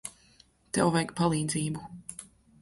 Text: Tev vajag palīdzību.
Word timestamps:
Tev 0.77 0.89
vajag 0.95 1.13
palīdzību. 1.19 1.85